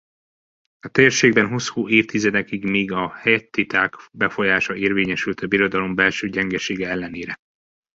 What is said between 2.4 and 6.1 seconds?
még a hettiták befolyása érvényesült a birodalom